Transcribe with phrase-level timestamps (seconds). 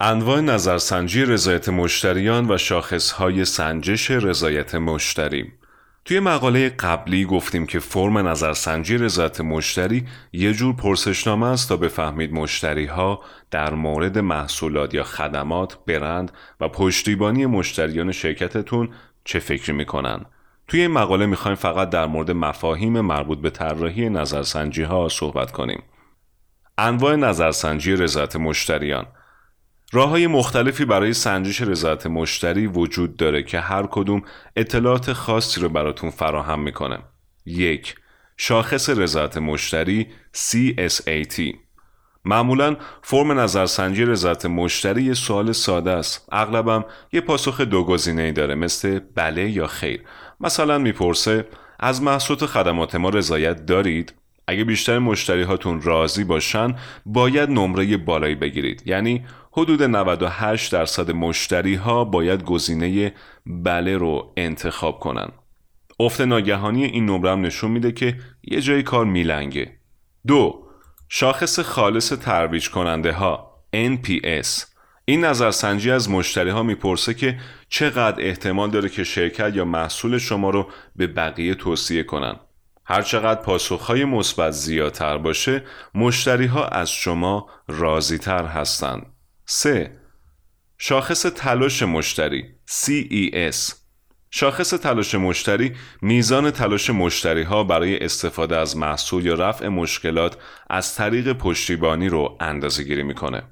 [0.00, 5.52] انواع نظرسنجی رضایت مشتریان و شاخصهای سنجش رضایت مشتری
[6.04, 12.32] توی مقاله قبلی گفتیم که فرم نظرسنجی رضایت مشتری یه جور پرسشنامه است تا بفهمید
[12.32, 13.20] مشتری ها
[13.50, 18.88] در مورد محصولات یا خدمات، برند و پشتیبانی مشتریان شرکتتون
[19.24, 20.24] چه فکری می‌کنن.
[20.68, 25.82] توی این مقاله می‌خوایم فقط در مورد مفاهیم مربوط به طراحی نظرسنجی ها صحبت کنیم.
[26.78, 29.06] انواع نظرسنجی رضایت مشتریان
[29.94, 34.22] راه های مختلفی برای سنجش رضایت مشتری وجود داره که هر کدوم
[34.56, 36.98] اطلاعات خاصی رو براتون فراهم می‌کنه.
[37.46, 37.94] یک
[38.36, 41.42] شاخص رضایت مشتری CSAT
[42.24, 46.28] معمولا فرم نظرسنجی رضایت مشتری یه سوال ساده است.
[46.32, 50.02] اغلبم یه پاسخ دو گزینه‌ای داره مثل بله یا خیر.
[50.40, 51.48] مثلا می‌پرسه
[51.80, 54.14] از محصولات خدمات ما رضایت دارید؟
[54.48, 56.74] اگه بیشتر مشتری هاتون راضی باشن
[57.06, 58.82] باید نمره بالایی بگیرید.
[58.86, 63.12] یعنی حدود 98 درصد مشتری ها باید گزینه
[63.46, 65.28] بله رو انتخاب کنن.
[66.00, 69.72] افت ناگهانی این نمره هم نشون میده که یه جای کار میلنگه.
[70.26, 70.64] دو
[71.08, 74.64] شاخص خالص ترویج کننده ها NPS
[75.04, 80.50] این نظرسنجی از مشتری ها می‌پرسه که چقدر احتمال داره که شرکت یا محصول شما
[80.50, 82.36] رو به بقیه توصیه کنن.
[82.86, 89.06] هرچقدر پاسخهای مثبت زیادتر باشه مشتری ها از شما راضی تر هستند
[89.46, 89.98] 3.
[90.78, 93.74] شاخص تلاش مشتری CES
[94.30, 100.36] شاخص تلاش مشتری میزان تلاش مشتری ها برای استفاده از محصول یا رفع مشکلات
[100.70, 103.42] از طریق پشتیبانی رو اندازه گیری می‌کنه.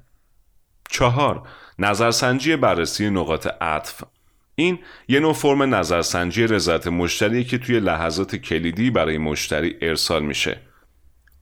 [0.89, 1.47] چهار
[1.79, 4.03] نظرسنجی بررسی نقاط عطف
[4.55, 10.61] این یه نوع فرم نظرسنجی رضایت مشتری که توی لحظات کلیدی برای مشتری ارسال میشه.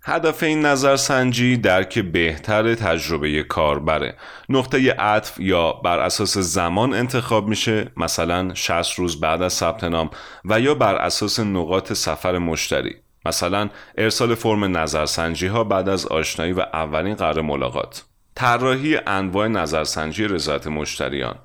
[0.04, 4.18] هدف این نظرسنجی درک بهتر تجربه کاربره.
[4.50, 10.10] نقطه عطف یا بر اساس زمان انتخاب میشه مثلا 60 روز بعد از ثبت نام
[10.46, 12.96] و یا بر اساس نقاط سفر مشتری.
[13.26, 18.04] مثلا ارسال فرم نظرسنجی ها بعد از آشنایی و اولین قرار ملاقات.
[18.36, 21.36] طراحی انواع نظرسنجی رضایت مشتریان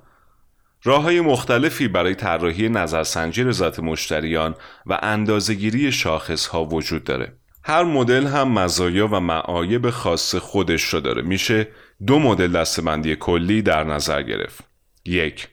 [0.87, 4.55] راه های مختلفی برای طراحی نظرسنجی رضایت مشتریان
[4.87, 7.37] و اندازهگیری شاخص ها وجود داره.
[7.65, 11.23] هر مدل هم مزایا و معایب خاص خودش رو داره.
[11.23, 11.69] میشه
[12.07, 14.65] دو مدل دستبندی کلی در نظر گرفت.
[15.05, 15.49] یک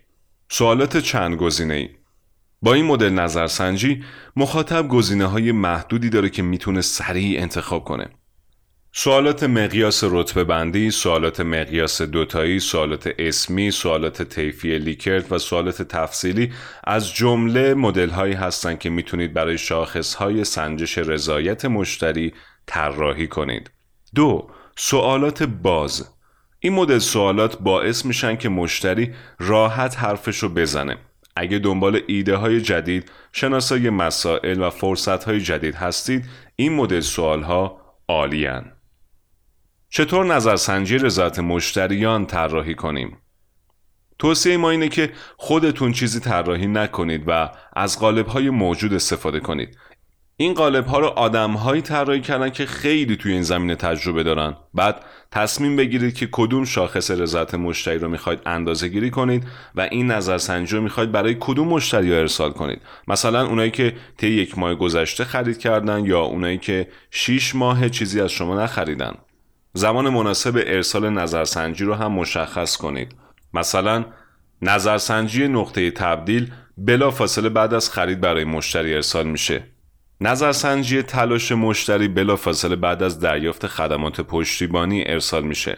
[0.49, 1.89] سوالات چند گزینه ای
[2.61, 4.03] با این مدل نظرسنجی
[4.35, 8.09] مخاطب گزینه های محدودی داره که می‌تونه سریع انتخاب کنه.
[8.95, 16.53] سوالات مقیاس رتبه بندی، سوالات مقیاس دوتایی، سوالات اسمی، سوالات طیفی لیکرت و سوالات تفصیلی
[16.83, 22.33] از جمله مدل هایی هستند که می‌تونید برای شاخص های سنجش رضایت مشتری
[22.65, 23.71] طراحی کنید.
[24.15, 26.09] دو، سوالات باز
[26.59, 30.97] این مدل سوالات باعث میشن که مشتری راحت حرفشو بزنه.
[31.35, 37.41] اگه دنبال ایده های جدید، شناسای مسائل و فرصت های جدید هستید، این مدل سوال
[37.41, 38.71] ها عالیان.
[39.95, 43.17] چطور نظرسنجی رضایت مشتریان طراحی کنیم؟
[44.19, 49.77] توصیه ما اینه که خودتون چیزی طراحی نکنید و از قالب های موجود استفاده کنید.
[50.37, 54.55] این قالب ها رو آدم هایی طراحی کردن که خیلی توی این زمینه تجربه دارن.
[54.73, 60.11] بعد تصمیم بگیرید که کدوم شاخص رضایت مشتری رو می‌خواید اندازه گیری کنید و این
[60.11, 62.81] نظرسنجی رو می‌خواید برای کدوم مشتری ها ارسال کنید.
[63.07, 68.21] مثلا اونایی که طی یک ماه گذشته خرید کردن یا اونایی که 6 ماه چیزی
[68.21, 69.13] از شما نخریدن.
[69.73, 73.16] زمان مناسب ارسال نظرسنجی رو هم مشخص کنید.
[73.53, 74.06] مثلا
[74.61, 79.63] نظرسنجی نقطه تبدیل بلا فاصله بعد از خرید برای مشتری ارسال میشه.
[80.22, 85.78] نظرسنجی تلاش مشتری بلا فاصله بعد از دریافت خدمات پشتیبانی ارسال میشه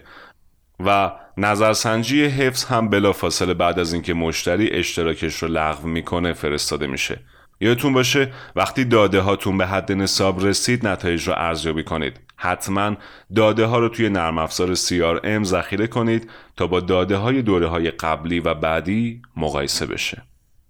[0.79, 6.87] و نظرسنجی حفظ هم بلا فاصله بعد از اینکه مشتری اشتراکش رو لغو می‌کنه فرستاده
[6.87, 7.19] میشه.
[7.59, 12.24] یادتون باشه وقتی داده هاتون به حد نصاب رسید نتایج رو ارزیابی کنید.
[12.37, 12.95] حتما
[13.35, 17.91] داده ها رو توی نرم افزار CRM ذخیره کنید تا با داده های دوره های
[17.91, 20.21] قبلی و بعدی مقایسه بشه.